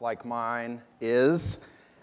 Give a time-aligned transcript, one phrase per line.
[0.00, 1.58] like mine is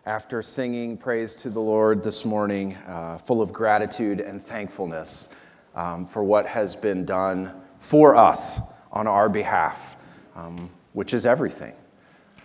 [0.07, 5.33] after singing praise to the Lord this morning, uh, full of gratitude and thankfulness
[5.75, 8.59] um, for what has been done for us
[8.91, 9.95] on our behalf,
[10.35, 11.73] um, which is everything,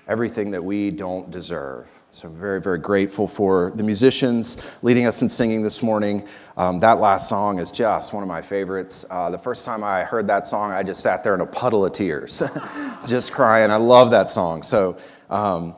[0.06, 1.88] everything that we don't deserve.
[2.10, 6.26] So I'm very, very grateful for the musicians leading us in singing this morning.
[6.56, 9.06] Um, that last song is just one of my favorites.
[9.10, 11.86] Uh, the first time I heard that song, I just sat there in a puddle
[11.86, 12.42] of tears,
[13.06, 13.70] just crying.
[13.70, 14.62] I love that song.
[14.62, 14.98] So
[15.30, 15.74] um,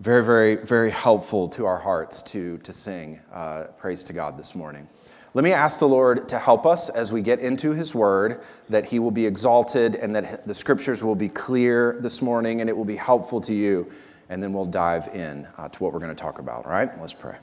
[0.00, 4.54] very, very, very helpful to our hearts to, to sing uh, praise to God this
[4.54, 4.88] morning.
[5.34, 8.86] Let me ask the Lord to help us as we get into His Word, that
[8.86, 12.76] He will be exalted and that the Scriptures will be clear this morning and it
[12.76, 13.90] will be helpful to you
[14.28, 16.64] and then we'll dive in uh, to what we're going to talk about.
[16.64, 17.36] All right, let's pray.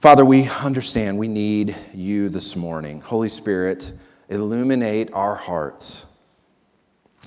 [0.00, 3.00] Father, we understand we need you this morning.
[3.00, 3.92] Holy Spirit,
[4.28, 6.06] illuminate our hearts.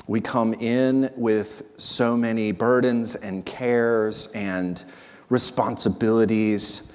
[0.08, 4.84] We come in with so many burdens and cares and
[5.30, 6.92] responsibilities.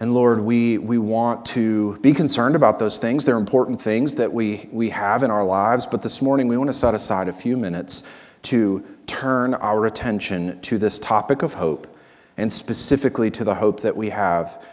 [0.00, 3.24] And Lord, we, we want to be concerned about those things.
[3.24, 5.86] They're important things that we, we have in our lives.
[5.86, 8.02] But this morning, we want to set aside a few minutes
[8.42, 11.86] to turn our attention to this topic of hope,
[12.36, 14.64] and specifically to the hope that we have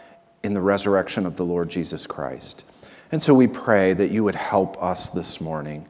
[0.42, 2.64] in the resurrection of the Lord Jesus Christ.
[3.12, 5.86] And so we pray that you would help us this morning.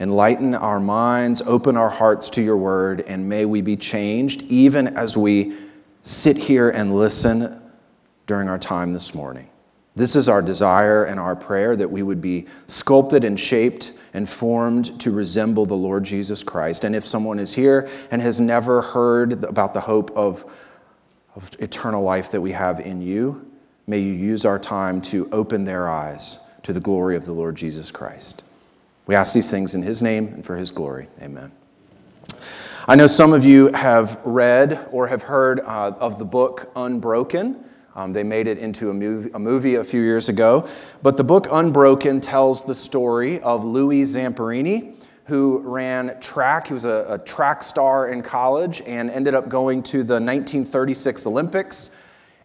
[0.00, 4.96] Enlighten our minds, open our hearts to your word, and may we be changed even
[4.96, 5.56] as we
[6.02, 7.62] sit here and listen
[8.26, 9.48] during our time this morning.
[9.94, 14.28] This is our desire and our prayer that we would be sculpted and shaped and
[14.28, 16.82] formed to resemble the Lord Jesus Christ.
[16.82, 20.44] And if someone is here and has never heard about the hope of,
[21.36, 23.48] of eternal life that we have in you,
[23.86, 27.54] may you use our time to open their eyes to the glory of the Lord
[27.54, 28.42] Jesus Christ.
[29.06, 31.08] We ask these things in his name and for his glory.
[31.20, 31.52] Amen.
[32.88, 37.64] I know some of you have read or have heard uh, of the book Unbroken.
[37.94, 40.68] Um, they made it into a movie, a movie, a few years ago.
[41.02, 44.96] But the book Unbroken tells the story of Louis Zamperini,
[45.26, 46.66] who ran track.
[46.68, 51.26] He was a, a track star in college and ended up going to the 1936
[51.26, 51.96] Olympics.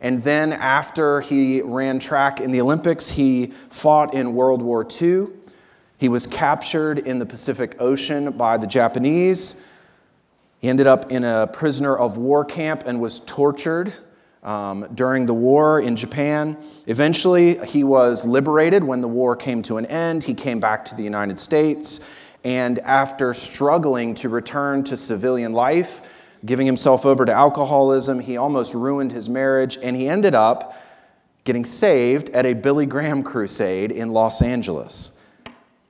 [0.01, 5.27] And then, after he ran track in the Olympics, he fought in World War II.
[5.99, 9.61] He was captured in the Pacific Ocean by the Japanese.
[10.59, 13.93] He ended up in a prisoner of war camp and was tortured
[14.41, 16.55] um, during the war in Japan.
[16.87, 20.23] Eventually, he was liberated when the war came to an end.
[20.23, 21.99] He came back to the United States,
[22.45, 26.01] and after struggling to return to civilian life,
[26.45, 30.81] giving himself over to alcoholism, he almost ruined his marriage, and he ended up
[31.43, 35.11] getting saved at a Billy Graham crusade in Los Angeles.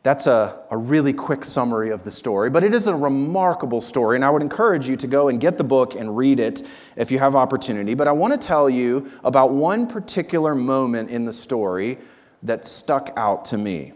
[0.02, 4.16] That's a, a really quick summary of the story, but it is a remarkable story,
[4.16, 6.66] and I would encourage you to go and get the book and read it
[6.96, 7.96] if you have opportunity.
[7.96, 11.98] But I want to tell you about one particular moment in the story
[12.44, 13.92] that stuck out to me.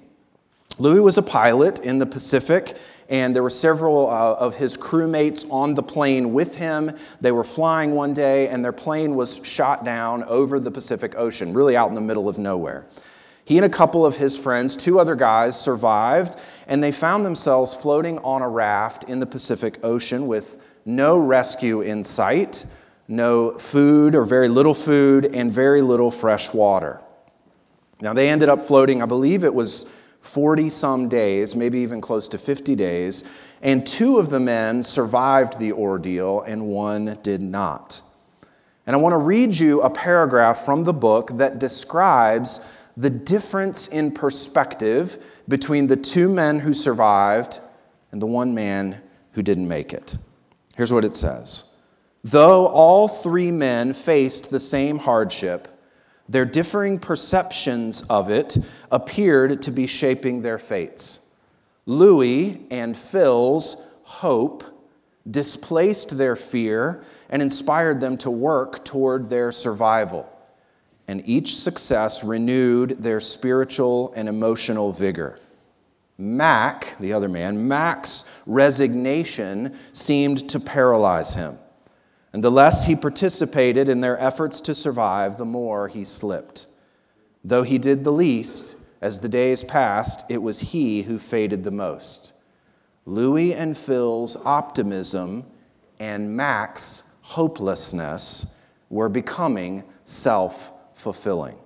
[0.77, 2.75] Louis was a pilot in the Pacific,
[3.07, 6.97] and there were several uh, of his crewmates on the plane with him.
[7.21, 11.53] They were flying one day, and their plane was shot down over the Pacific Ocean,
[11.53, 12.85] really out in the middle of nowhere.
[13.45, 17.75] He and a couple of his friends, two other guys, survived, and they found themselves
[17.75, 22.65] floating on a raft in the Pacific Ocean with no rescue in sight,
[23.07, 27.01] no food or very little food, and very little fresh water.
[27.99, 29.89] Now, they ended up floating, I believe it was
[30.21, 33.25] 40 some days, maybe even close to 50 days,
[33.61, 38.01] and two of the men survived the ordeal, and one did not.
[38.85, 42.59] And I want to read you a paragraph from the book that describes
[42.95, 47.59] the difference in perspective between the two men who survived
[48.11, 50.17] and the one man who didn't make it.
[50.75, 51.63] Here's what it says
[52.23, 55.67] Though all three men faced the same hardship,
[56.29, 58.57] their differing perceptions of it
[58.91, 61.19] appeared to be shaping their fates.
[61.85, 64.63] Louis and Phil's hope
[65.29, 70.29] displaced their fear and inspired them to work toward their survival
[71.07, 75.39] and each success renewed their spiritual and emotional vigor.
[76.17, 81.57] Mac, the other man, Mac's resignation seemed to paralyze him.
[82.31, 86.67] And the less he participated in their efforts to survive, the more he slipped.
[87.43, 91.71] Though he did the least, as the days passed, it was he who faded the
[91.71, 92.31] most.
[93.05, 95.45] Louis and Phil's optimism
[95.99, 98.45] and Mac's hopelessness
[98.89, 100.72] were becoming self
[101.03, 101.57] fulfilling.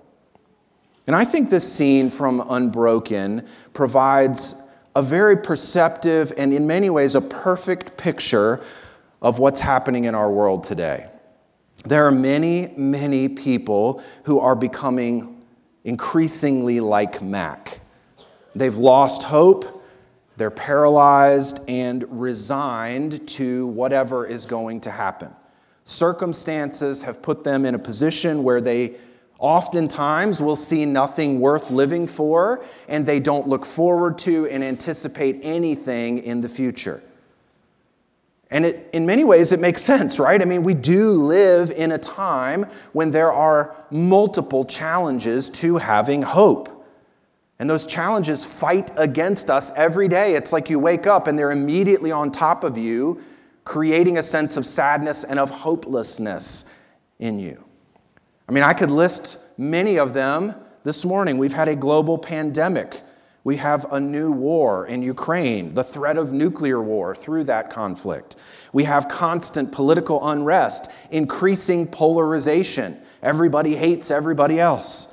[1.06, 4.60] And I think this scene from Unbroken provides
[4.94, 8.60] a very perceptive and, in many ways, a perfect picture
[9.22, 11.08] of what's happening in our world today.
[11.84, 15.44] There are many, many people who are becoming
[15.84, 17.80] increasingly like Mac.
[18.54, 19.82] They've lost hope,
[20.36, 25.30] they're paralyzed and resigned to whatever is going to happen.
[25.84, 28.96] Circumstances have put them in a position where they
[29.38, 35.38] oftentimes we'll see nothing worth living for, and they don't look forward to and anticipate
[35.42, 37.02] anything in the future.
[38.50, 40.40] And it, in many ways, it makes sense, right?
[40.40, 46.22] I mean, we do live in a time when there are multiple challenges to having
[46.22, 46.74] hope.
[47.58, 50.34] And those challenges fight against us every day.
[50.34, 53.22] It's like you wake up and they're immediately on top of you,
[53.64, 56.64] creating a sense of sadness and of hopelessness
[57.18, 57.67] in you.
[58.48, 61.36] I mean, I could list many of them this morning.
[61.36, 63.02] We've had a global pandemic.
[63.44, 68.36] We have a new war in Ukraine, the threat of nuclear war through that conflict.
[68.72, 72.98] We have constant political unrest, increasing polarization.
[73.22, 75.08] Everybody hates everybody else.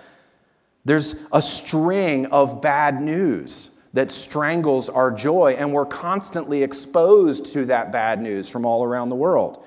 [0.85, 7.65] There's a string of bad news that strangles our joy, and we're constantly exposed to
[7.65, 9.65] that bad news from all around the world.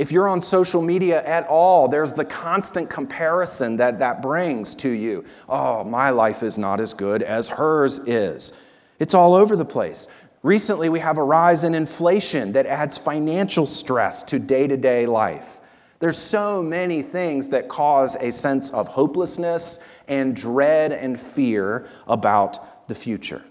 [0.00, 4.88] If you're on social media at all, there's the constant comparison that that brings to
[4.88, 5.26] you.
[5.46, 8.54] Oh, my life is not as good as hers is.
[8.98, 10.08] It's all over the place.
[10.42, 15.04] Recently, we have a rise in inflation that adds financial stress to day to day
[15.04, 15.60] life.
[15.98, 22.88] There's so many things that cause a sense of hopelessness and dread and fear about
[22.88, 23.44] the future.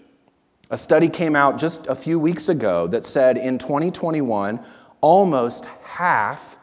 [0.72, 4.58] A study came out just a few weeks ago that said in 2021,
[5.00, 6.56] almost half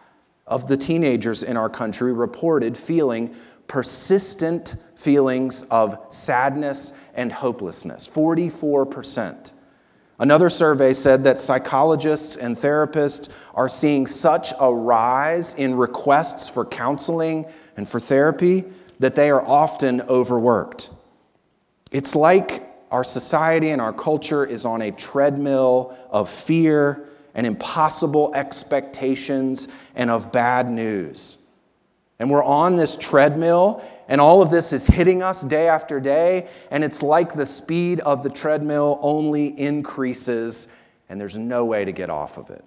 [0.45, 3.35] of the teenagers in our country reported feeling
[3.67, 9.51] persistent feelings of sadness and hopelessness 44%.
[10.19, 16.65] Another survey said that psychologists and therapists are seeing such a rise in requests for
[16.65, 17.45] counseling
[17.75, 18.63] and for therapy
[18.99, 20.89] that they are often overworked.
[21.91, 27.07] It's like our society and our culture is on a treadmill of fear
[27.37, 31.37] and impossible expectations and of bad news.
[32.19, 36.49] And we're on this treadmill, and all of this is hitting us day after day,
[36.71, 40.67] and it's like the speed of the treadmill only increases,
[41.07, 42.65] and there's no way to get off of it.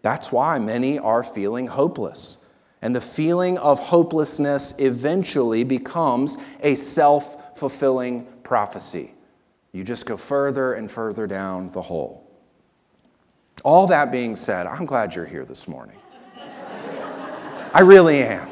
[0.00, 2.38] That's why many are feeling hopeless.
[2.80, 9.14] And the feeling of hopelessness eventually becomes a self fulfilling prophecy.
[9.72, 12.24] You just go further and further down the hole.
[13.62, 15.96] All that being said, I'm glad you're here this morning.
[17.72, 18.48] I really am.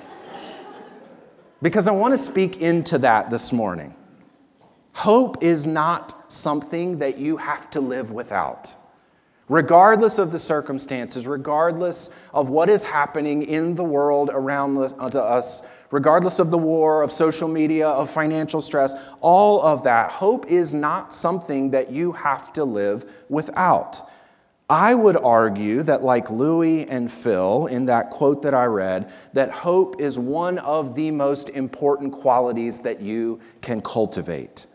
[1.61, 3.95] Because I want to speak into that this morning.
[4.93, 8.75] Hope is not something that you have to live without.
[9.49, 16.39] Regardless of the circumstances, regardless of what is happening in the world around us, regardless
[16.39, 21.13] of the war, of social media, of financial stress, all of that, hope is not
[21.13, 24.09] something that you have to live without.
[24.73, 29.51] I would argue that, like Louis and Phil in that quote that I read, that
[29.51, 34.67] hope is one of the most important qualities that you can cultivate.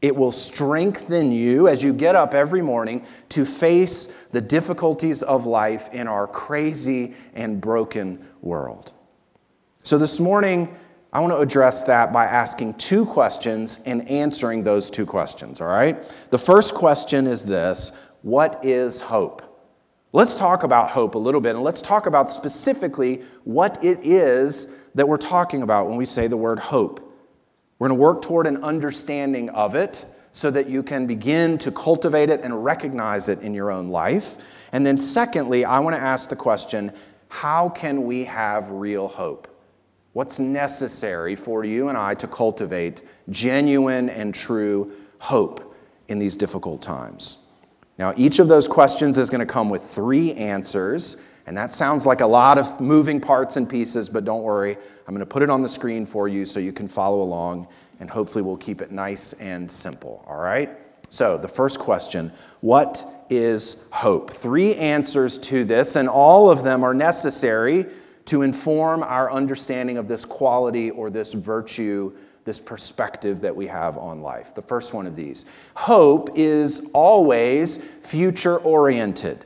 [0.00, 5.44] It will strengthen you as you get up every morning to face the difficulties of
[5.44, 8.94] life in our crazy and broken world.
[9.82, 10.74] So, this morning,
[11.12, 15.68] I want to address that by asking two questions and answering those two questions, all
[15.68, 16.02] right?
[16.30, 17.92] The first question is this
[18.24, 19.42] what is hope?
[20.14, 24.72] Let's talk about hope a little bit, and let's talk about specifically what it is
[24.94, 27.00] that we're talking about when we say the word hope.
[27.78, 31.70] We're going to work toward an understanding of it so that you can begin to
[31.70, 34.38] cultivate it and recognize it in your own life.
[34.72, 36.92] And then, secondly, I want to ask the question
[37.28, 39.48] how can we have real hope?
[40.14, 45.76] What's necessary for you and I to cultivate genuine and true hope
[46.08, 47.43] in these difficult times?
[47.98, 52.06] Now, each of those questions is going to come with three answers, and that sounds
[52.06, 54.76] like a lot of moving parts and pieces, but don't worry.
[55.06, 57.68] I'm going to put it on the screen for you so you can follow along,
[58.00, 60.24] and hopefully, we'll keep it nice and simple.
[60.26, 60.70] All right?
[61.08, 64.32] So, the first question What is hope?
[64.32, 67.86] Three answers to this, and all of them are necessary
[68.24, 72.12] to inform our understanding of this quality or this virtue
[72.44, 74.54] this perspective that we have on life.
[74.54, 79.44] The first one of these hope is always future oriented.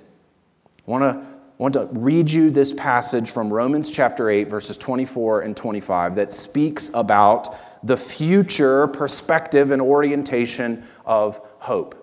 [0.87, 1.29] I want to
[1.59, 6.31] want to read you this passage from Romans chapter 8, verses 24 and 25, that
[6.31, 11.97] speaks about the future perspective and orientation of hope.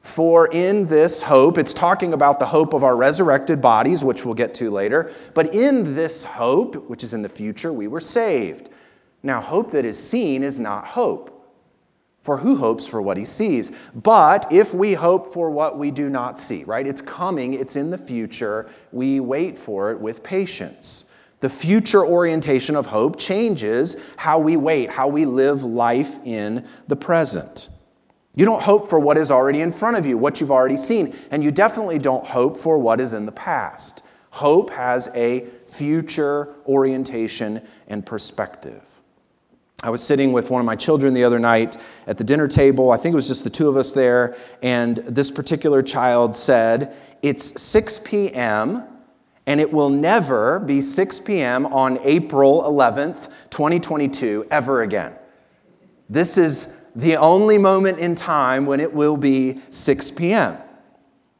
[0.00, 4.34] For in this hope, it's talking about the hope of our resurrected bodies, which we'll
[4.34, 8.70] get to later, but in this hope, which is in the future, we were saved.
[9.22, 11.36] Now, hope that is seen is not hope.
[12.22, 13.72] For who hopes for what he sees?
[13.94, 16.86] But if we hope for what we do not see, right?
[16.86, 21.06] It's coming, it's in the future, we wait for it with patience.
[21.40, 26.96] The future orientation of hope changes how we wait, how we live life in the
[26.96, 27.70] present.
[28.34, 31.16] You don't hope for what is already in front of you, what you've already seen,
[31.30, 34.02] and you definitely don't hope for what is in the past.
[34.30, 38.82] Hope has a future orientation and perspective.
[39.82, 42.90] I was sitting with one of my children the other night at the dinner table.
[42.90, 44.36] I think it was just the two of us there.
[44.62, 48.84] And this particular child said, It's 6 p.m.,
[49.46, 51.66] and it will never be 6 p.m.
[51.66, 55.14] on April 11th, 2022, ever again.
[56.10, 60.58] This is the only moment in time when it will be 6 p.m.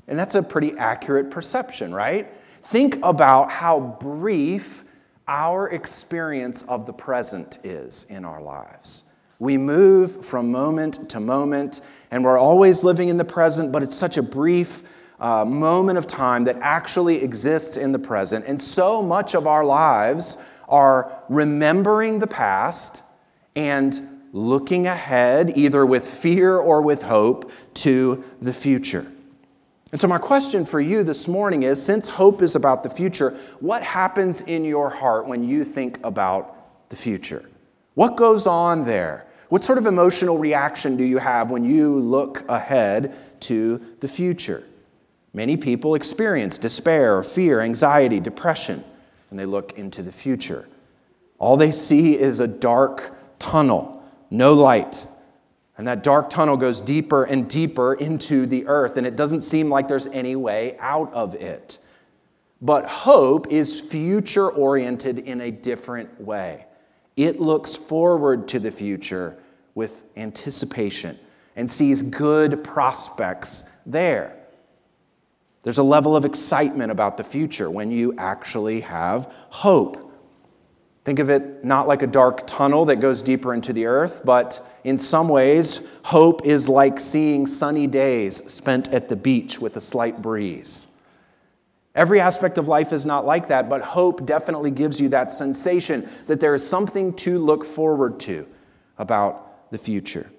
[0.08, 2.32] And that's a pretty accurate perception, right?
[2.62, 4.84] Think about how brief
[5.30, 9.04] our experience of the present is in our lives.
[9.38, 13.94] We move from moment to moment, and we're always living in the present, but it's
[13.94, 14.82] such a brief
[15.20, 18.44] uh, moment of time that actually exists in the present.
[18.46, 23.02] And so much of our lives are remembering the past
[23.54, 29.06] and looking ahead, either with fear or with hope, to the future.
[29.92, 33.36] And so, my question for you this morning is since hope is about the future,
[33.58, 37.44] what happens in your heart when you think about the future?
[37.94, 39.26] What goes on there?
[39.48, 44.62] What sort of emotional reaction do you have when you look ahead to the future?
[45.32, 48.84] Many people experience despair, fear, anxiety, depression
[49.28, 50.68] when they look into the future.
[51.38, 55.06] All they see is a dark tunnel, no light.
[55.80, 59.70] And that dark tunnel goes deeper and deeper into the earth, and it doesn't seem
[59.70, 61.78] like there's any way out of it.
[62.60, 66.66] But hope is future oriented in a different way.
[67.16, 69.38] It looks forward to the future
[69.74, 71.18] with anticipation
[71.56, 74.36] and sees good prospects there.
[75.62, 80.09] There's a level of excitement about the future when you actually have hope.
[81.04, 84.66] Think of it not like a dark tunnel that goes deeper into the earth, but
[84.84, 89.80] in some ways, hope is like seeing sunny days spent at the beach with a
[89.80, 90.88] slight breeze.
[91.94, 96.08] Every aspect of life is not like that, but hope definitely gives you that sensation
[96.28, 98.46] that there is something to look forward to
[98.98, 100.30] about the future.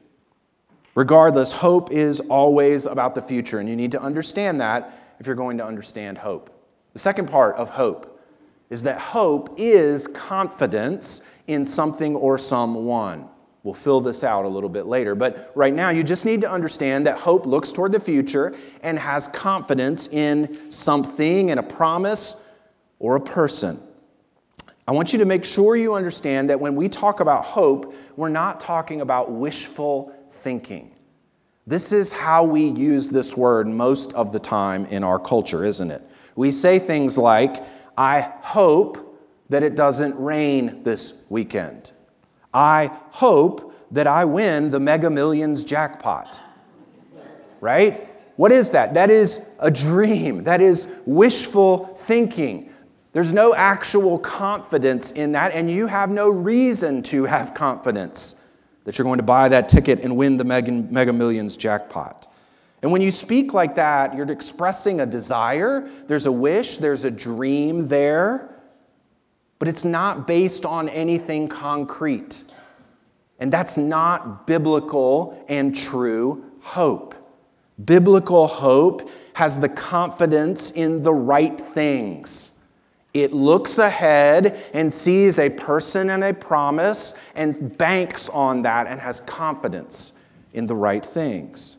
[0.95, 5.35] Regardless, hope is always about the future, and you need to understand that if you're
[5.35, 6.49] going to understand hope.
[6.93, 8.10] The second part of hope
[8.71, 13.27] is that hope is confidence in something or someone.
[13.63, 16.49] We'll fill this out a little bit later, but right now you just need to
[16.49, 22.47] understand that hope looks toward the future and has confidence in something and a promise
[22.97, 23.79] or a person.
[24.87, 28.29] I want you to make sure you understand that when we talk about hope, we're
[28.29, 30.95] not talking about wishful thinking.
[31.67, 35.91] This is how we use this word most of the time in our culture, isn't
[35.91, 36.01] it?
[36.35, 37.63] We say things like,
[37.97, 39.19] I hope
[39.49, 41.91] that it doesn't rain this weekend.
[42.53, 46.39] I hope that I win the mega millions jackpot.
[47.59, 48.07] Right?
[48.37, 48.93] What is that?
[48.93, 50.45] That is a dream.
[50.45, 52.71] That is wishful thinking.
[53.13, 58.41] There's no actual confidence in that, and you have no reason to have confidence
[58.85, 62.30] that you're going to buy that ticket and win the mega, mega millions jackpot.
[62.81, 67.11] And when you speak like that, you're expressing a desire, there's a wish, there's a
[67.11, 68.49] dream there,
[69.59, 72.43] but it's not based on anything concrete.
[73.39, 77.15] And that's not biblical and true hope.
[77.83, 82.51] Biblical hope has the confidence in the right things.
[83.13, 88.99] It looks ahead and sees a person and a promise and banks on that and
[89.01, 90.13] has confidence
[90.53, 91.77] in the right things.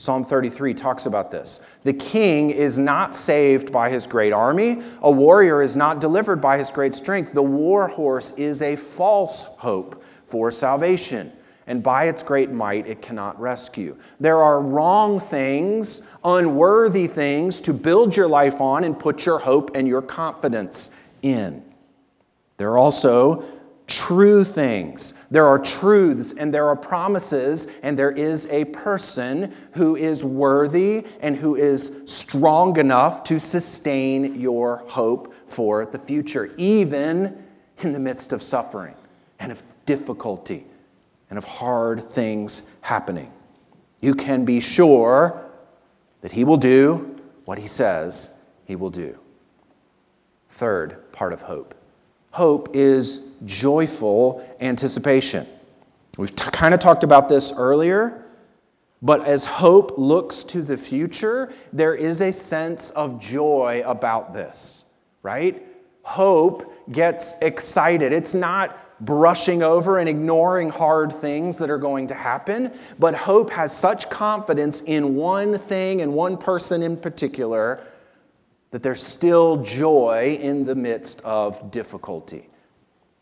[0.00, 1.60] Psalm 33 talks about this.
[1.82, 4.80] The king is not saved by his great army.
[5.02, 7.34] A warrior is not delivered by his great strength.
[7.34, 11.30] The war horse is a false hope for salvation,
[11.66, 13.94] and by its great might it cannot rescue.
[14.18, 19.76] There are wrong things, unworthy things to build your life on and put your hope
[19.76, 21.62] and your confidence in.
[22.56, 23.44] There are also
[23.90, 25.14] true things.
[25.30, 31.04] There are truths and there are promises, and there is a person who is worthy
[31.20, 37.42] and who is strong enough to sustain your hope for the future, even
[37.78, 38.94] in the midst of suffering
[39.40, 40.64] and of difficulty
[41.28, 43.32] and of hard things happening.
[44.00, 45.50] You can be sure
[46.20, 48.30] that He will do what He says
[48.66, 49.18] He will do.
[50.48, 51.74] Third part of hope
[52.30, 55.46] hope is joyful anticipation.
[56.18, 58.24] We've t- kind of talked about this earlier,
[59.02, 64.84] but as hope looks to the future, there is a sense of joy about this,
[65.22, 65.66] right?
[66.02, 68.12] Hope gets excited.
[68.12, 73.50] It's not brushing over and ignoring hard things that are going to happen, but hope
[73.50, 77.82] has such confidence in one thing and one person in particular
[78.70, 82.48] that there's still joy in the midst of difficulty.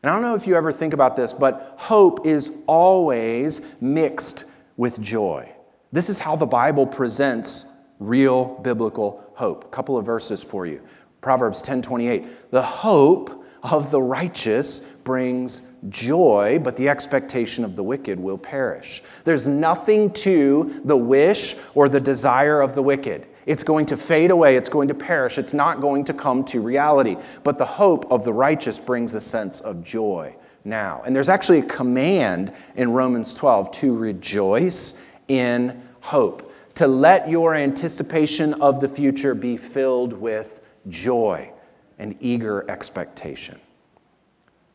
[0.02, 4.44] And I don't know if you ever think about this, but hope is always mixed
[4.76, 5.50] with joy.
[5.90, 7.66] This is how the Bible presents
[7.98, 9.64] real biblical hope.
[9.64, 10.80] A couple of verses for you.
[11.20, 12.26] Proverbs 10:28.
[12.50, 19.02] The hope of the righteous brings joy, but the expectation of the wicked will perish.
[19.24, 23.26] There's nothing to the wish or the desire of the wicked.
[23.48, 26.60] It's going to fade away, it's going to perish, it's not going to come to
[26.60, 27.16] reality.
[27.44, 30.36] But the hope of the righteous brings a sense of joy
[30.66, 31.02] now.
[31.06, 37.54] And there's actually a command in Romans 12 to rejoice in hope, to let your
[37.54, 41.50] anticipation of the future be filled with joy
[41.98, 43.58] and eager expectation.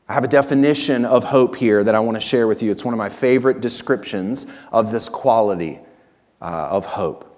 [0.09, 2.71] I have a definition of hope here that I want to share with you.
[2.71, 5.79] It's one of my favorite descriptions of this quality
[6.41, 7.29] uh, of hope.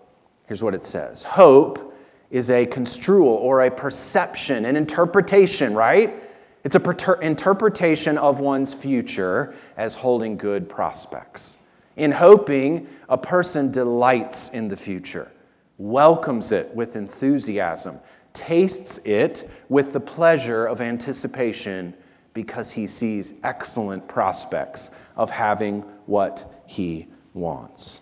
[0.47, 1.93] Here's what it says Hope
[2.31, 6.15] is a construal or a perception, an interpretation, right?
[6.63, 11.59] It's an interpretation of one's future as holding good prospects.
[11.95, 15.31] In hoping, a person delights in the future,
[15.77, 17.99] welcomes it with enthusiasm,
[18.33, 21.93] tastes it with the pleasure of anticipation
[22.33, 28.01] because he sees excellent prospects of having what he wants.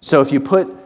[0.00, 0.76] So, if you put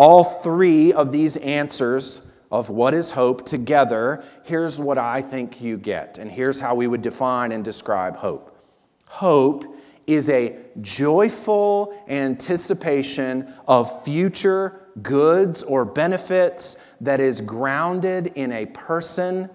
[0.00, 5.76] all three of these answers of what is hope together, here's what I think you
[5.76, 6.16] get.
[6.16, 8.56] And here's how we would define and describe hope
[9.04, 18.64] hope is a joyful anticipation of future goods or benefits that is grounded in a
[18.66, 19.50] person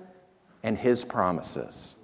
[0.61, 1.94] and his promises.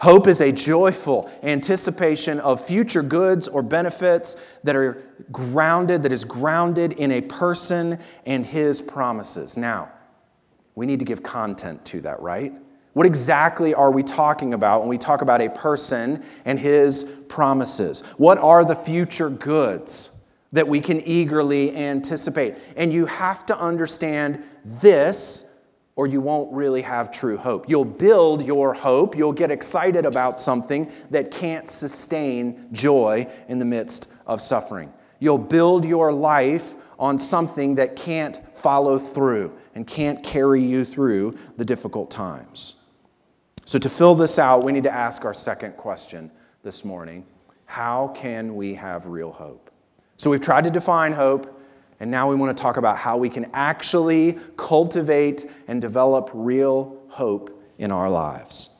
[0.00, 6.24] Hope is a joyful anticipation of future goods or benefits that are grounded, that is
[6.24, 9.58] grounded in a person and his promises.
[9.58, 9.92] Now,
[10.74, 12.54] we need to give content to that, right?
[12.94, 18.00] What exactly are we talking about when we talk about a person and his promises?
[18.16, 20.16] What are the future goods
[20.52, 22.56] that we can eagerly anticipate?
[22.74, 25.49] And you have to understand this
[26.00, 27.68] or you won't really have true hope.
[27.68, 33.66] You'll build your hope, you'll get excited about something that can't sustain joy in the
[33.66, 34.94] midst of suffering.
[35.18, 41.36] You'll build your life on something that can't follow through and can't carry you through
[41.58, 42.76] the difficult times.
[43.66, 46.30] So, to fill this out, we need to ask our second question
[46.62, 47.26] this morning
[47.66, 49.70] How can we have real hope?
[50.16, 51.59] So, we've tried to define hope.
[52.00, 56.96] And now we want to talk about how we can actually cultivate and develop real
[57.08, 58.70] hope in our lives.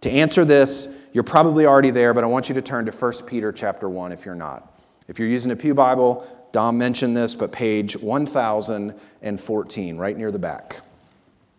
[0.00, 3.12] To answer this, you're probably already there, but I want you to turn to 1
[3.26, 4.80] Peter chapter 1 if you're not.
[5.06, 10.38] If you're using a Pew Bible, Dom mentioned this, but page 1014, right near the
[10.38, 10.80] back.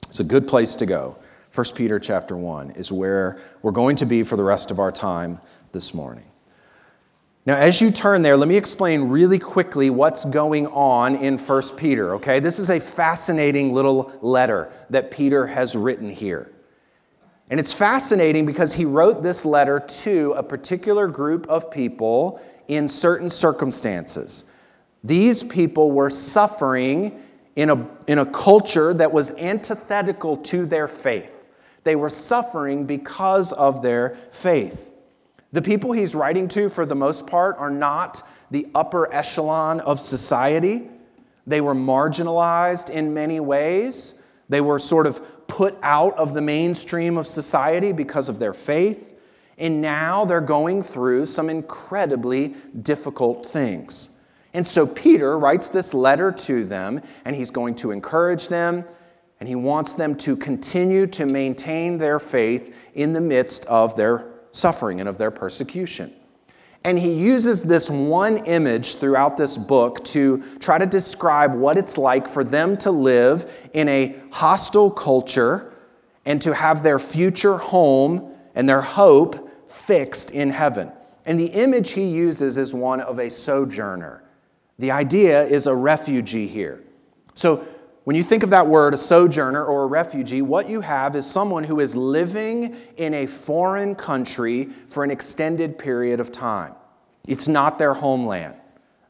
[0.09, 1.17] It's a good place to go.
[1.53, 4.91] 1 Peter chapter 1 is where we're going to be for the rest of our
[4.91, 5.39] time
[5.71, 6.25] this morning.
[7.45, 11.61] Now, as you turn there, let me explain really quickly what's going on in 1
[11.75, 12.39] Peter, okay?
[12.39, 16.49] This is a fascinating little letter that Peter has written here.
[17.49, 22.87] And it's fascinating because he wrote this letter to a particular group of people in
[22.87, 24.45] certain circumstances.
[25.03, 27.21] These people were suffering
[27.57, 31.49] in a, in a culture that was antithetical to their faith.
[31.83, 34.92] They were suffering because of their faith.
[35.53, 39.99] The people he's writing to, for the most part, are not the upper echelon of
[39.99, 40.89] society.
[41.45, 44.15] They were marginalized in many ways.
[44.49, 49.11] They were sort of put out of the mainstream of society because of their faith.
[49.59, 54.09] And now they're going through some incredibly difficult things.
[54.55, 58.85] And so Peter writes this letter to them, and he's going to encourage them,
[59.39, 64.32] and he wants them to continue to maintain their faith in the midst of their
[64.53, 66.13] suffering and of their persecution.
[66.85, 71.97] And he uses this one image throughout this book to try to describe what it's
[71.97, 75.73] like for them to live in a hostile culture
[76.25, 80.91] and to have their future home and their hope fixed in heaven.
[81.25, 84.23] And the image he uses is one of a sojourner,
[84.77, 86.83] The idea is a refugee here.
[87.33, 87.65] So,
[88.03, 91.25] when you think of that word, a sojourner or a refugee, what you have is
[91.25, 96.73] someone who is living in a foreign country for an extended period of time.
[97.27, 98.55] It's not their homeland.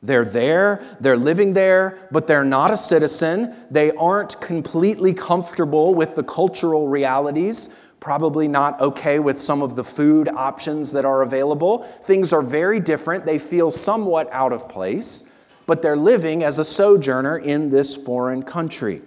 [0.04, 3.56] They're there, they're living there, but they're not a citizen.
[3.72, 9.84] They aren't completely comfortable with the cultural realities, probably not okay with some of the
[9.84, 11.84] food options that are available.
[12.04, 13.26] Things are very different.
[13.26, 15.24] They feel somewhat out of place,
[15.66, 19.02] but they're living as a sojourner in this foreign country.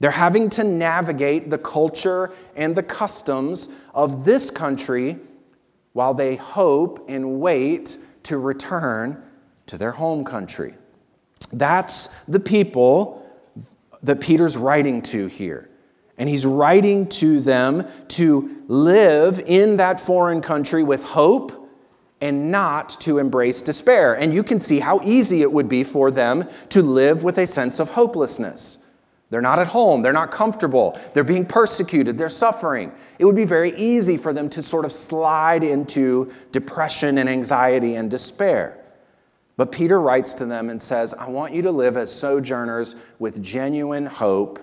[0.00, 5.18] They're having to navigate the culture and the customs of this country
[5.92, 9.22] while they hope and wait to return
[9.66, 10.74] to their home country.
[11.52, 13.26] That's the people
[14.02, 15.68] that Peter's writing to here.
[16.16, 21.57] And he's writing to them to live in that foreign country with hope
[22.20, 24.14] and not to embrace despair.
[24.14, 27.46] And you can see how easy it would be for them to live with a
[27.46, 28.78] sense of hopelessness.
[29.30, 32.92] They're not at home, they're not comfortable, they're being persecuted, they're suffering.
[33.18, 37.96] It would be very easy for them to sort of slide into depression and anxiety
[37.96, 38.82] and despair.
[39.58, 43.42] But Peter writes to them and says, I want you to live as sojourners with
[43.42, 44.60] genuine hope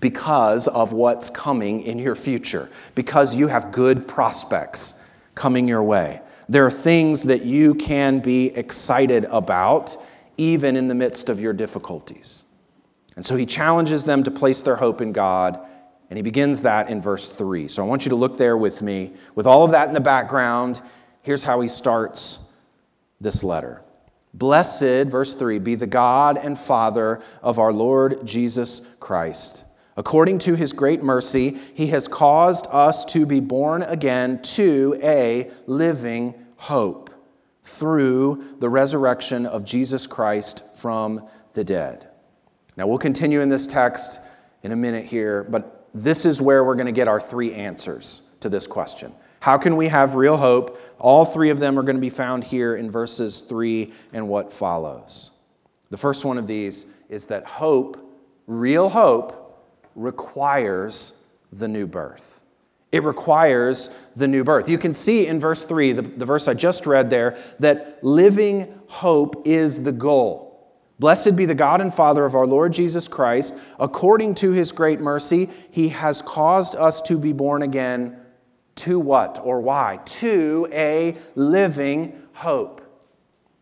[0.00, 4.96] because of what's coming in your future, because you have good prospects
[5.34, 6.20] coming your way.
[6.48, 9.96] There are things that you can be excited about,
[10.36, 12.44] even in the midst of your difficulties.
[13.16, 15.58] And so he challenges them to place their hope in God,
[16.10, 17.68] and he begins that in verse 3.
[17.68, 19.12] So I want you to look there with me.
[19.34, 20.80] With all of that in the background,
[21.22, 22.38] here's how he starts
[23.20, 23.82] this letter.
[24.34, 29.64] Blessed, verse 3, be the God and Father of our Lord Jesus Christ.
[29.96, 35.50] According to his great mercy, he has caused us to be born again to a
[35.66, 37.10] living hope
[37.62, 42.08] through the resurrection of Jesus Christ from the dead.
[42.76, 44.20] Now, we'll continue in this text
[44.62, 48.22] in a minute here, but this is where we're going to get our three answers
[48.40, 49.14] to this question.
[49.40, 50.80] How can we have real hope?
[50.98, 54.52] All three of them are going to be found here in verses 3 and what
[54.52, 55.30] follows.
[55.90, 57.98] The first one of these is that hope,
[58.46, 59.43] real hope,
[59.94, 62.42] requires the new birth.
[62.92, 64.68] It requires the new birth.
[64.68, 68.80] You can see in verse 3, the, the verse I just read there, that living
[68.86, 70.44] hope is the goal.
[71.00, 73.54] Blessed be the God and Father of our Lord Jesus Christ.
[73.80, 78.16] According to his great mercy, he has caused us to be born again
[78.76, 79.98] to what or why?
[80.04, 82.80] To a living hope.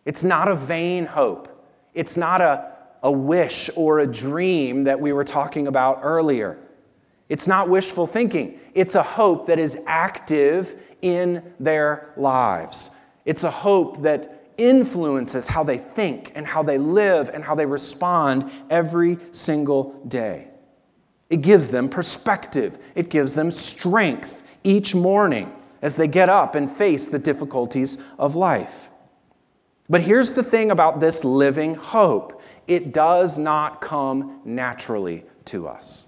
[0.04, 1.48] It's not a vain hope.
[1.94, 6.58] It's not a, a wish or a dream that we were talking about earlier.
[7.28, 8.60] It's not wishful thinking.
[8.74, 12.90] It's a hope that is active in their lives.
[13.24, 17.66] It's a hope that influences how they think and how they live and how they
[17.66, 20.48] respond every single day.
[21.30, 26.70] It gives them perspective, it gives them strength, each morning as they get up and
[26.70, 28.90] face the difficulties of life.
[29.88, 32.40] But here's the thing about this living hope
[32.74, 36.06] it does not come naturally to us.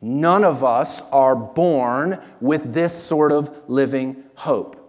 [0.00, 4.80] None of us are born with this sort of living hope.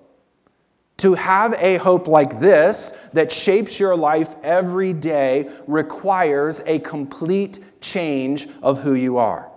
[0.97, 7.59] To have a hope like this that shapes your life every day requires a complete
[7.81, 9.51] change of who you are.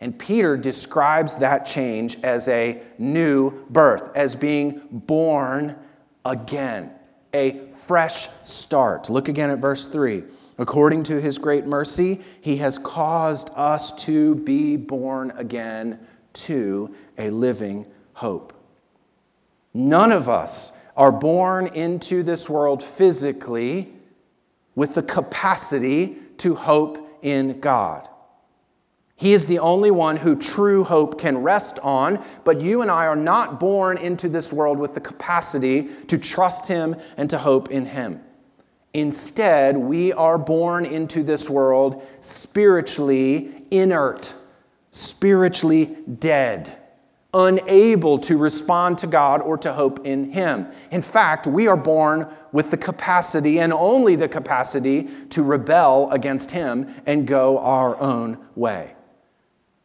[0.00, 5.76] And Peter describes that change as a new birth, as being born
[6.24, 6.90] again,
[7.32, 9.08] a fresh start.
[9.08, 10.24] Look again at verse 3.
[10.58, 16.00] According to his great mercy, he has caused us to be born again
[16.32, 18.52] to a living hope.
[19.72, 23.92] None of us are born into this world physically
[24.74, 28.08] with the capacity to hope in God.
[29.18, 33.06] He is the only one who true hope can rest on, but you and I
[33.06, 37.70] are not born into this world with the capacity to trust Him and to hope
[37.70, 38.20] in Him.
[38.92, 44.34] Instead, we are born into this world spiritually inert,
[44.90, 46.76] spiritually dead,
[47.32, 50.66] unable to respond to God or to hope in Him.
[50.90, 56.50] In fact, we are born with the capacity and only the capacity to rebel against
[56.50, 58.95] Him and go our own way.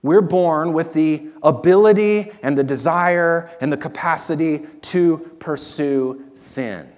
[0.04, 6.92] We're born with the ability and the desire and the capacity to pursue sin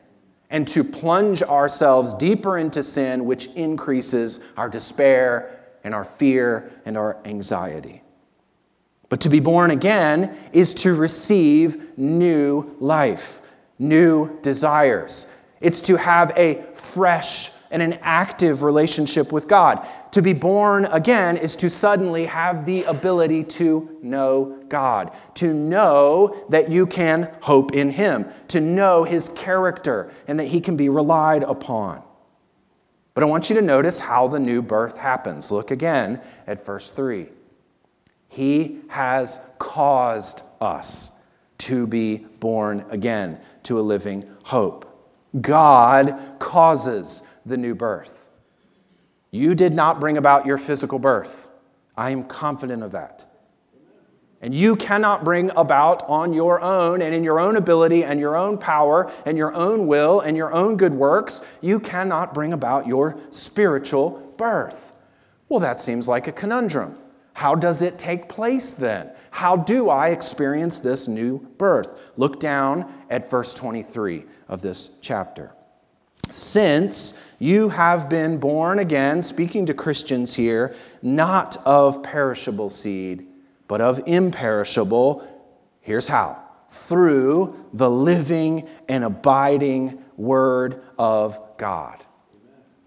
[0.49, 6.95] and to plunge ourselves deeper into sin, which increases our despair and our fear and
[6.95, 8.03] our anxiety.
[9.09, 13.41] But to be born again is to receive new life,
[13.79, 15.27] new desires.
[15.59, 19.86] It's to have a fresh and an active relationship with God.
[20.12, 26.45] To be born again is to suddenly have the ability to know God, to know
[26.49, 30.88] that you can hope in Him, to know His character, and that He can be
[30.88, 32.03] relied upon.
[33.15, 35.51] But I want you to notice how the new birth happens.
[35.51, 37.27] Look again at verse 3.
[38.27, 41.19] He has caused us
[41.59, 44.89] to be born again to a living hope.
[45.39, 48.29] God causes the new birth.
[49.32, 51.49] You did not bring about your physical birth.
[51.95, 53.25] I am confident of that.
[54.41, 58.36] And you cannot bring about on your own and in your own ability and your
[58.36, 62.86] own power and your own will and your own good works, you cannot bring about
[62.86, 64.97] your spiritual birth.
[65.47, 66.97] Well, that seems like a conundrum.
[67.34, 69.12] How does it take place then?
[69.32, 71.97] How do I experience this new birth?
[72.17, 75.53] Look down at verse 23 of this chapter.
[76.32, 83.27] Since you have been born again, speaking to Christians here, not of perishable seed,
[83.67, 85.27] but of imperishable,
[85.82, 92.06] here's how through the living and abiding Word of God.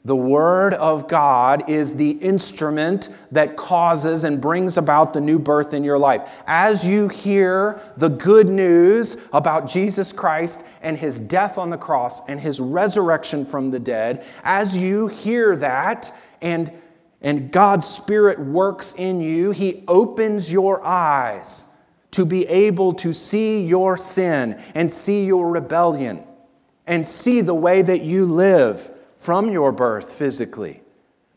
[0.06, 5.74] The Word of God is the instrument that causes and brings about the new birth
[5.74, 6.30] in your life.
[6.46, 12.24] As you hear the good news about Jesus Christ and His death on the cross
[12.28, 16.70] and His resurrection from the dead, as you hear that and,
[17.20, 21.66] and God's Spirit works in you, He opens your eyes
[22.12, 26.22] to be able to see your sin and see your rebellion
[26.86, 28.92] and see the way that you live
[29.26, 30.80] from your birth physically,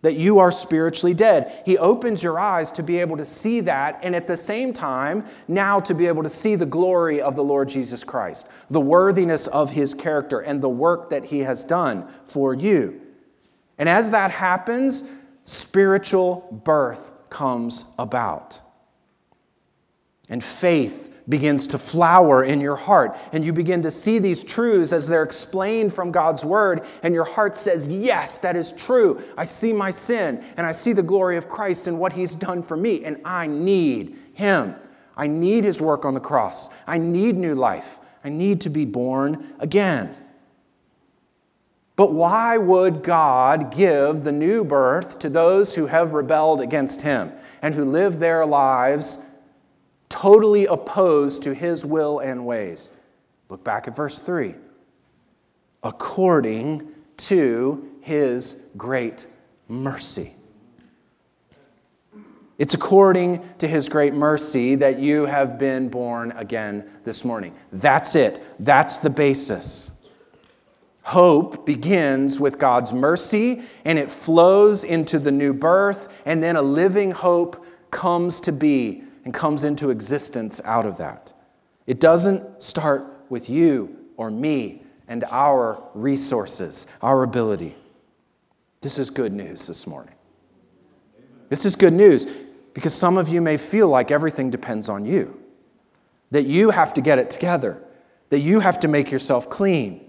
[0.04, 1.64] that you are spiritually dead.
[1.66, 5.26] He opens your eyes to be able to see that, and at the same time,
[5.48, 9.48] now to be able to see the glory of the Lord Jesus Christ, the worthiness
[9.48, 13.02] of his character, and the work that he has done for you.
[13.80, 15.10] And as that happens,
[15.44, 18.62] spiritual birth comes about.
[20.30, 23.16] And faith begins to flower in your heart.
[23.32, 26.82] And you begin to see these truths as they're explained from God's word.
[27.04, 29.22] And your heart says, Yes, that is true.
[29.38, 32.64] I see my sin and I see the glory of Christ and what he's done
[32.64, 33.06] for me.
[33.06, 34.76] And I need him.
[35.16, 36.70] I need his work on the cross.
[36.88, 38.00] I need new life.
[38.24, 40.16] I need to be born again.
[41.96, 47.34] But why would God give the new birth to those who have rebelled against him
[47.62, 49.22] and who live their lives?
[50.10, 52.92] Totally opposed to his will and ways.
[53.48, 54.56] Look back at verse 3.
[55.84, 59.28] According to his great
[59.68, 60.34] mercy.
[62.58, 67.56] It's according to his great mercy that you have been born again this morning.
[67.72, 68.44] That's it.
[68.60, 69.92] That's the basis.
[71.04, 76.62] Hope begins with God's mercy and it flows into the new birth, and then a
[76.62, 81.34] living hope comes to be and comes into existence out of that.
[81.88, 87.76] It doesn't start with you or me and our resources, our ability.
[88.82, 90.14] This is good news this morning.
[91.50, 92.28] This is good news
[92.74, 95.42] because some of you may feel like everything depends on you,
[96.32, 97.82] that you have to get it together,
[98.30, 100.06] that you have to make yourself clean,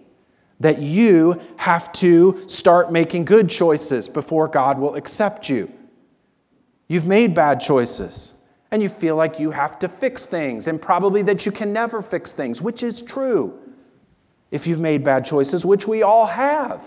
[0.60, 5.72] that you have to start making good choices before God will accept you.
[6.86, 8.34] You've made bad choices
[8.70, 12.02] and you feel like you have to fix things and probably that you can never
[12.02, 13.58] fix things, which is true
[14.50, 16.84] if you've made bad choices, which we all have.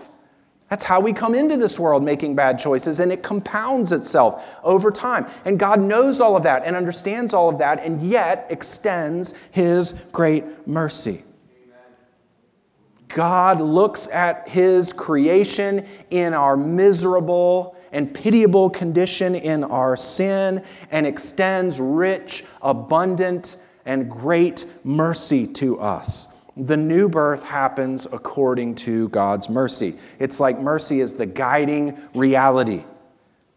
[0.70, 4.90] That's how we come into this world making bad choices, and it compounds itself over
[4.90, 5.28] time.
[5.46, 9.94] And God knows all of that and understands all of that, and yet extends His
[10.12, 11.24] great mercy.
[13.08, 21.08] God looks at His creation in our miserable and pitiable condition in our sin and
[21.08, 26.28] extends rich, abundant, and great mercy to us.
[26.58, 29.96] The new birth happens according to God's mercy.
[30.20, 32.84] It's like mercy is the guiding reality,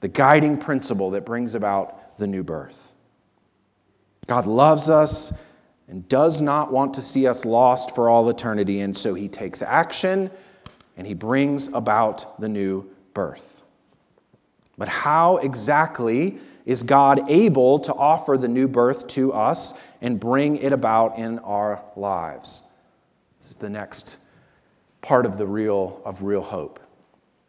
[0.00, 2.94] the guiding principle that brings about the new birth.
[4.26, 5.32] God loves us
[5.88, 9.62] and does not want to see us lost for all eternity, and so he takes
[9.62, 10.30] action
[10.96, 13.55] and he brings about the new birth.
[14.78, 20.56] But how exactly is God able to offer the new birth to us and bring
[20.56, 22.62] it about in our lives?
[23.38, 24.18] This is the next
[25.00, 26.80] part of the real of real hope.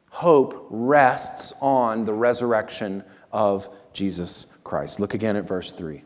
[0.09, 4.99] Hope rests on the resurrection of Jesus Christ.
[4.99, 6.03] Look again at verse 3.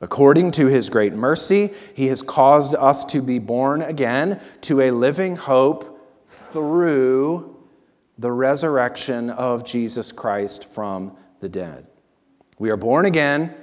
[0.00, 4.90] According to his great mercy, he has caused us to be born again to a
[4.90, 7.55] living hope through
[8.18, 11.86] the resurrection of Jesus Christ from the dead.
[12.58, 13.54] We are born again,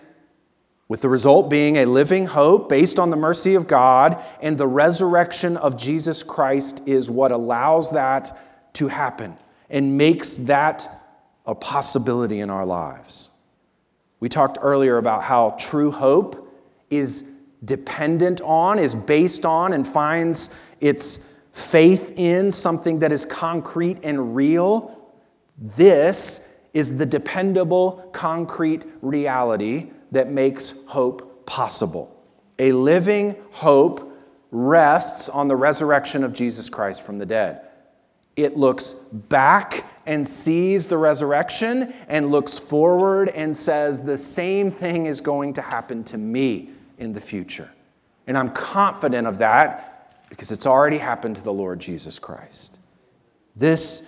[0.87, 4.67] with the result being a living hope based on the mercy of God, and the
[4.67, 9.37] resurrection of Jesus Christ is what allows that to happen
[9.69, 10.87] and makes that
[11.45, 13.29] a possibility in our lives.
[14.19, 16.55] We talked earlier about how true hope
[16.89, 17.27] is
[17.65, 24.35] dependent on, is based on, and finds its faith in something that is concrete and
[24.35, 24.99] real.
[25.57, 32.09] This is the dependable, concrete reality that makes hope possible.
[32.59, 34.09] A living hope
[34.51, 37.61] rests on the resurrection of Jesus Christ from the dead.
[38.35, 45.05] It looks back and sees the resurrection and looks forward and says, The same thing
[45.05, 47.69] is going to happen to me in the future.
[48.25, 49.92] And I'm confident of that
[50.33, 52.79] because it's already happened to the Lord Jesus Christ.
[53.55, 54.01] This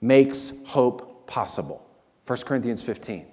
[0.00, 1.84] makes hope possible.
[2.28, 3.26] 1 Corinthians 15.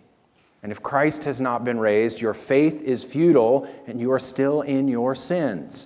[0.63, 4.61] And if Christ has not been raised, your faith is futile and you are still
[4.61, 5.85] in your sins.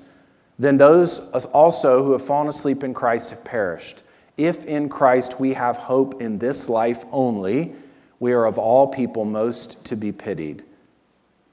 [0.57, 4.03] Then those also who have fallen asleep in Christ have perished.
[4.37, 7.75] If in Christ we have hope in this life only,
[8.21, 10.63] we are of all people most to be pitied.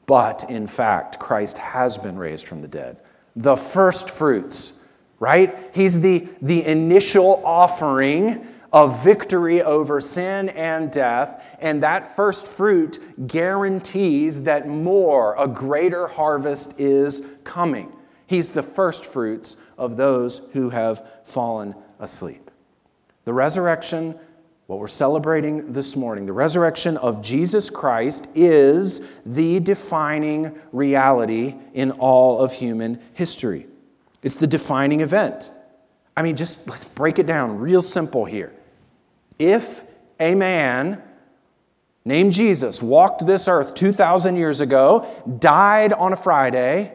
[0.07, 2.99] But in fact, Christ has been raised from the dead.
[3.35, 4.79] The first fruits,
[5.23, 5.57] right?
[5.73, 11.47] He's the, the initial offering of victory over sin and death.
[11.61, 17.95] And that first fruit guarantees that more, a greater harvest is coming.
[18.27, 22.51] He's the first fruits of those who have fallen asleep.
[23.25, 24.19] The resurrection
[24.67, 31.91] what we're celebrating this morning, the resurrection of Jesus Christ, is the defining reality in
[31.91, 33.67] all of human history.
[34.23, 35.51] It's the defining event.
[36.17, 38.53] I mean, just let's break it down real simple here.
[39.39, 39.83] If
[40.21, 41.03] a man
[42.05, 45.07] named Jesus walked this earth 2,000 years ago,
[45.39, 46.93] died on a Friday,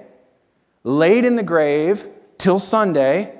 [0.83, 3.33] laid in the grave till Sunday,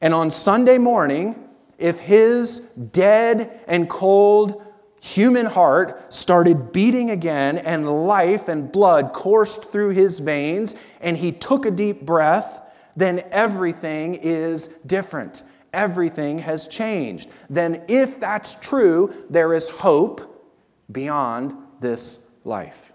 [0.00, 1.48] and on Sunday morning,
[1.78, 4.62] if his dead and cold
[5.00, 11.30] human heart started beating again and life and blood coursed through his veins and he
[11.30, 12.60] took a deep breath,
[12.96, 15.42] then everything is different.
[15.72, 17.28] Everything has changed.
[17.50, 20.52] Then, if that's true, there is hope
[20.90, 22.92] beyond this life.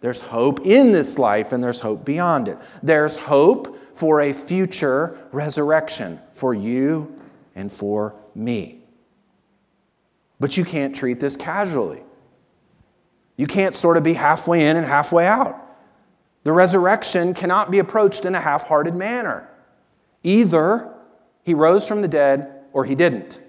[0.00, 2.58] There's hope in this life and there's hope beyond it.
[2.82, 7.20] There's hope for a future resurrection for you
[7.54, 8.80] and for me.
[10.38, 12.02] But you can't treat this casually.
[13.36, 15.59] You can't sort of be halfway in and halfway out.
[16.42, 19.48] The resurrection cannot be approached in a half hearted manner.
[20.22, 20.94] Either
[21.42, 23.40] he rose from the dead or he didn't.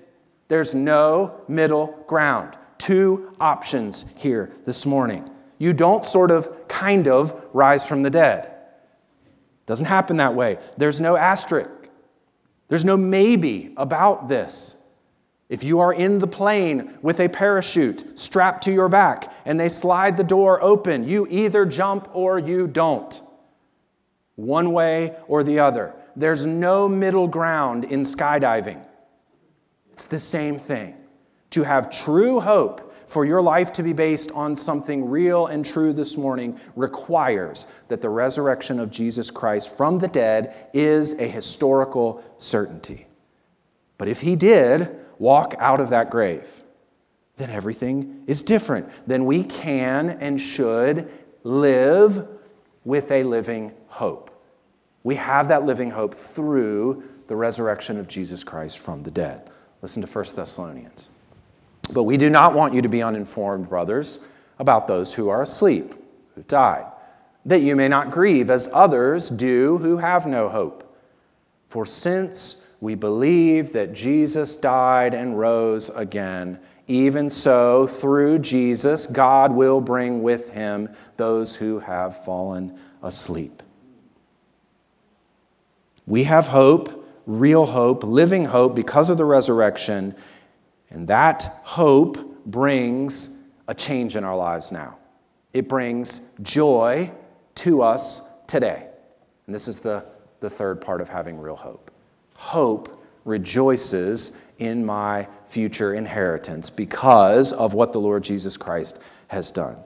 [0.47, 2.58] There's no middle ground.
[2.77, 5.30] Two options here this morning.
[5.58, 8.51] You don't sort of, kind of rise from the dead.
[9.65, 10.58] Doesn't happen that way.
[10.77, 11.69] There's no asterisk.
[12.67, 14.75] There's no maybe about this.
[15.51, 19.67] If you are in the plane with a parachute strapped to your back and they
[19.67, 23.21] slide the door open, you either jump or you don't.
[24.35, 25.93] One way or the other.
[26.15, 28.87] There's no middle ground in skydiving.
[29.91, 30.95] It's the same thing.
[31.49, 35.91] To have true hope for your life to be based on something real and true
[35.91, 42.23] this morning requires that the resurrection of Jesus Christ from the dead is a historical
[42.37, 43.07] certainty.
[43.97, 46.63] But if he did walk out of that grave,
[47.38, 48.89] then everything is different.
[49.05, 51.12] Then we can and should
[51.43, 52.27] live
[52.84, 54.31] with a living hope.
[55.03, 59.47] We have that living hope through the resurrection of Jesus Christ from the dead.
[59.84, 61.10] Listen to 1 Thessalonians.
[61.93, 64.19] But we do not want you to be uninformed, brothers,
[64.57, 65.93] about those who are asleep,
[66.34, 66.86] who've died,
[67.45, 70.97] that you may not grieve as others do who have no hope.
[71.69, 79.54] For since we believe that Jesus died and rose again, even so, through Jesus, God
[79.54, 83.63] will bring with him those who have fallen asleep.
[86.06, 90.15] We have hope, real hope, living hope because of the resurrection
[90.92, 94.98] and that hope brings a change in our lives now.
[95.54, 97.12] It brings joy
[97.56, 98.88] to us today.
[99.46, 100.06] And this is the,
[100.42, 101.90] the third part of having real hope.
[102.42, 109.77] Hope rejoices in my future inheritance because of what the Lord Jesus Christ has done.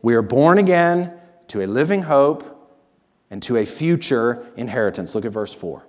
[0.00, 1.12] We are born again
[1.48, 2.72] to a living hope
[3.30, 5.14] and to a future inheritance.
[5.14, 5.86] Look at verse 4.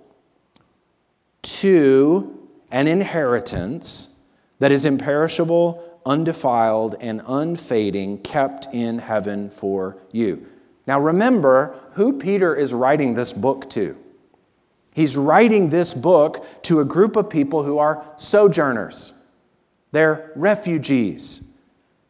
[1.42, 4.18] To an inheritance
[4.58, 10.46] that is imperishable, undefiled, and unfading, kept in heaven for you.
[10.86, 13.96] Now remember who Peter is writing this book to.
[15.00, 19.14] He's writing this book to a group of people who are sojourners.
[19.92, 21.42] They're refugees.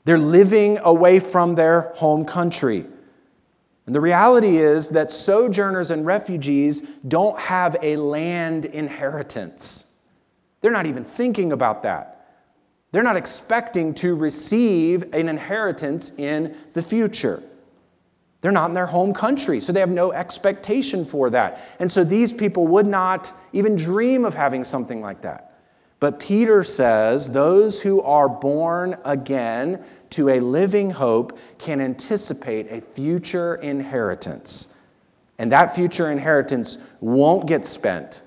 [0.05, 2.85] They're living away from their home country.
[3.87, 9.95] And the reality is that sojourners and refugees don't have a land inheritance.
[10.61, 12.27] They're not even thinking about that.
[12.91, 17.41] They're not expecting to receive an inheritance in the future.
[18.41, 21.61] They're not in their home country, so they have no expectation for that.
[21.79, 25.51] And so these people would not even dream of having something like that.
[25.99, 32.81] But Peter says those who are born again to a living hope can anticipate a
[32.81, 34.75] future inheritance.
[35.39, 38.23] And that future inheritance won't get spent.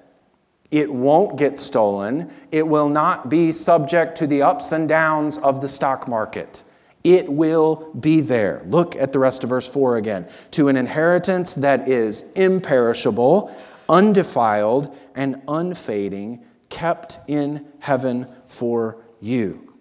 [0.70, 2.32] It won't get stolen.
[2.52, 6.64] It will not be subject to the ups and downs of the stock market.
[7.04, 8.64] It will be there.
[8.66, 10.28] Look at the rest of verse 4 again.
[10.52, 13.54] To an inheritance that is imperishable,
[13.90, 19.74] undefiled, and unfading kept in heaven for you.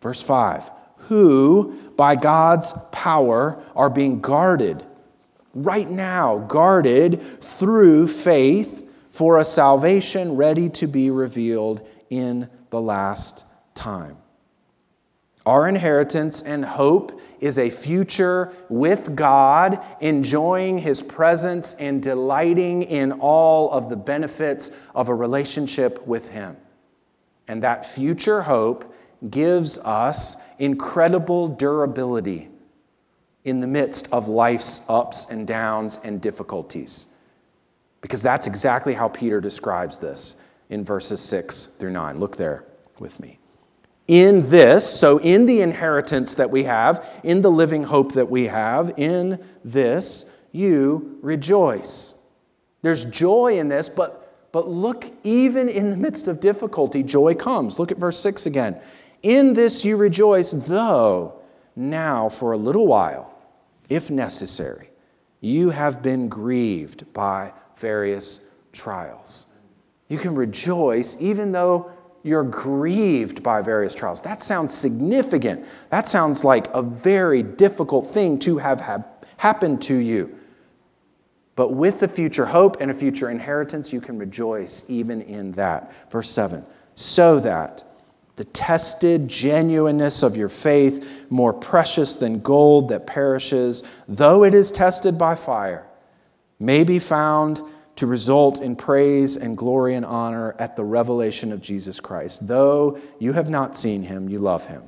[0.00, 0.70] Verse 5
[1.08, 4.84] Who, by God's power, are being guarded
[5.54, 13.44] right now, guarded through faith for a salvation ready to be revealed in the last
[13.74, 14.16] time.
[15.46, 23.12] Our inheritance and hope is a future with God, enjoying His presence and delighting in
[23.12, 26.56] all of the benefits of a relationship with Him.
[27.48, 28.94] And that future hope
[29.28, 32.48] gives us incredible durability
[33.44, 37.06] in the midst of life's ups and downs and difficulties.
[38.02, 40.36] Because that's exactly how Peter describes this
[40.68, 42.18] in verses 6 through 9.
[42.18, 42.64] Look there
[42.98, 43.39] with me
[44.10, 48.48] in this, so in the inheritance that we have, in the living hope that we
[48.48, 52.14] have, in this, you rejoice.
[52.82, 57.78] There's joy in this, but, but look, even in the midst of difficulty, joy comes.
[57.78, 58.80] Look at verse 6 again.
[59.22, 61.40] In this you rejoice, though
[61.76, 63.32] now for a little while,
[63.88, 64.90] if necessary,
[65.40, 68.40] you have been grieved by various
[68.72, 69.46] trials.
[70.08, 71.92] You can rejoice even though
[72.22, 74.20] you're grieved by various trials.
[74.20, 75.64] That sounds significant.
[75.90, 79.04] That sounds like a very difficult thing to have
[79.36, 80.36] happened to you.
[81.56, 85.92] But with the future hope and a future inheritance, you can rejoice even in that.
[86.10, 86.64] Verse 7
[87.00, 87.82] so that
[88.36, 94.70] the tested genuineness of your faith, more precious than gold that perishes, though it is
[94.70, 95.86] tested by fire,
[96.58, 97.60] may be found
[98.00, 102.48] to result in praise and glory and honor at the revelation of Jesus Christ.
[102.48, 104.84] Though you have not seen him, you love him.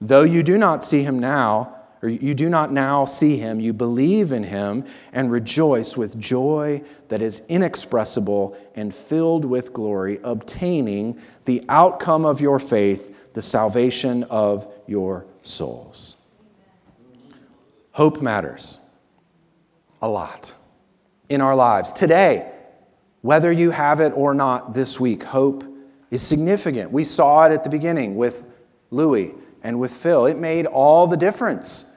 [0.00, 3.72] Though you do not see him now, or you do not now see him, you
[3.72, 11.20] believe in him and rejoice with joy that is inexpressible and filled with glory, obtaining
[11.44, 16.16] the outcome of your faith, the salvation of your souls.
[17.92, 18.80] Hope matters
[20.02, 20.56] a lot
[21.30, 21.92] in our lives.
[21.92, 22.50] Today,
[23.22, 25.64] whether you have it or not this week, hope
[26.10, 26.90] is significant.
[26.90, 28.44] We saw it at the beginning with
[28.90, 30.26] Louis and with Phil.
[30.26, 31.96] It made all the difference.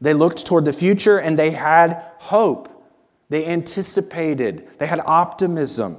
[0.00, 2.68] They looked toward the future and they had hope.
[3.28, 5.96] They anticipated, they had optimism.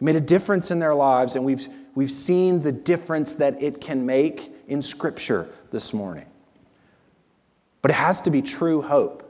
[0.00, 3.80] It made a difference in their lives, and we've, we've seen the difference that it
[3.80, 6.26] can make in Scripture this morning.
[7.82, 9.23] But it has to be true hope.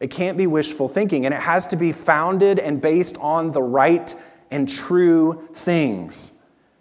[0.00, 3.62] It can't be wishful thinking, and it has to be founded and based on the
[3.62, 4.14] right
[4.50, 6.32] and true things.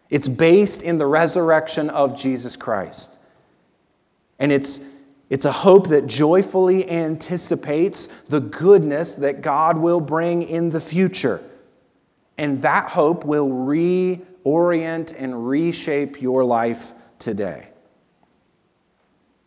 [0.09, 3.17] It's based in the resurrection of Jesus Christ.
[4.39, 4.81] And it's,
[5.29, 11.41] it's a hope that joyfully anticipates the goodness that God will bring in the future.
[12.37, 17.69] And that hope will reorient and reshape your life today.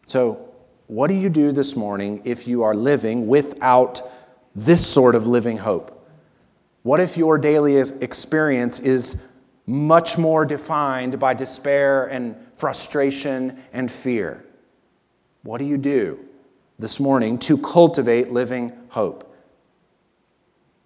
[0.07, 0.49] So,
[0.91, 4.03] what do you do this morning if you are living without
[4.57, 6.05] this sort of living hope?
[6.82, 9.22] What if your daily experience is
[9.66, 14.45] much more defined by despair and frustration and fear?
[15.45, 16.18] What do you do
[16.76, 19.32] this morning to cultivate living hope?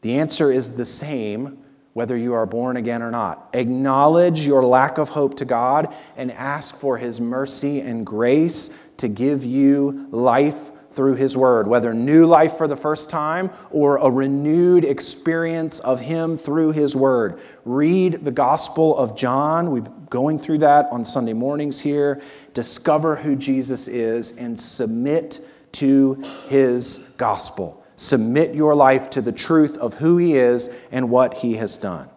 [0.02, 1.64] The answer is the same
[1.94, 3.48] whether you are born again or not.
[3.54, 9.08] Acknowledge your lack of hope to God and ask for His mercy and grace to
[9.08, 14.10] give you life through His Word, whether new life for the first time or a
[14.10, 17.40] renewed experience of Him through His Word.
[17.64, 19.70] Read the Gospel of John.
[19.70, 19.80] We're
[20.10, 22.20] going through that on Sunday mornings here.
[22.54, 25.40] Discover who Jesus is and submit
[25.72, 26.14] to
[26.48, 27.83] His gospel.
[27.96, 32.08] Submit your life to the truth of who He is and what He has done.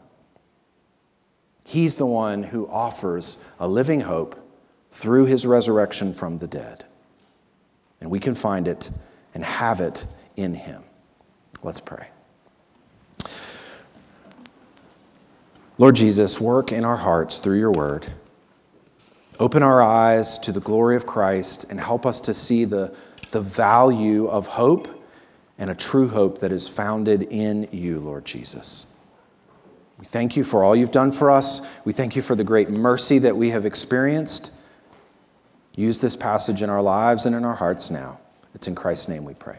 [1.64, 4.40] He's the one who offers a living hope
[4.92, 6.86] through His resurrection from the dead.
[8.02, 8.90] And we can find it
[9.34, 10.06] and have it
[10.36, 10.84] in Him.
[11.62, 12.08] Let's pray.
[15.78, 18.08] Lord Jesus, work in our hearts through your word.
[19.40, 22.96] Open our eyes to the glory of Christ and help us to see the,
[23.30, 24.97] the value of hope
[25.58, 28.86] and a true hope that is founded in you, Lord Jesus.
[29.98, 31.62] We thank you for all you've done for us.
[31.84, 34.52] We thank you for the great mercy that we have experienced.
[35.76, 38.20] Use this passage in our lives and in our hearts now.
[38.54, 39.58] It's in Christ's name we pray.